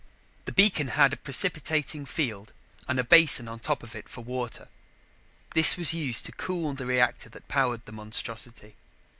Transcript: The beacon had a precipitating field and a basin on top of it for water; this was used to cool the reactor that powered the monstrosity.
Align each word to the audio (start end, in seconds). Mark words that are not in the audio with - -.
The 0.45 0.51
beacon 0.51 0.87
had 0.97 1.13
a 1.13 1.15
precipitating 1.15 2.07
field 2.07 2.53
and 2.87 2.97
a 2.97 3.03
basin 3.03 3.47
on 3.47 3.59
top 3.59 3.83
of 3.83 3.93
it 3.93 4.09
for 4.09 4.21
water; 4.23 4.67
this 5.53 5.77
was 5.77 5.93
used 5.93 6.25
to 6.25 6.31
cool 6.31 6.73
the 6.73 6.87
reactor 6.87 7.29
that 7.29 7.47
powered 7.47 7.85
the 7.85 7.91
monstrosity. 7.91 8.73